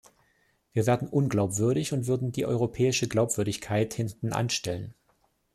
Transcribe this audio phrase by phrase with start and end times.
[0.73, 4.95] Wir werden unglaubwürdig und würden die europäische Glaubwürdigkeit hintenanstellen.